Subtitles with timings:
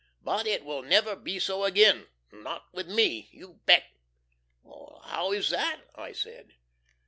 [0.23, 3.83] But it will never be so agin, not with ME, you bet."
[4.65, 6.55] "How is that?" I said.